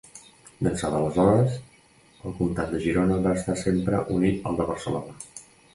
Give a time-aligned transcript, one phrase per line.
[0.67, 1.59] D'ençà d'aleshores,
[2.31, 5.21] el comtat de Girona va estar sempre unit al de Barcelona.